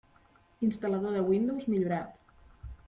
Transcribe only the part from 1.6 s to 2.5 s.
millorat.